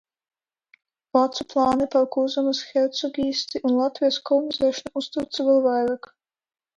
Vācu 1.17 1.43
plāni 1.49 1.87
par 1.95 2.07
Kurzemes 2.15 2.61
hercogisti 2.69 3.61
un 3.69 3.75
Latvijas 3.81 4.17
kolonizēšanu 4.31 4.93
uztrauca 5.03 5.47
vēl 5.51 5.61
vairāk. 5.67 6.09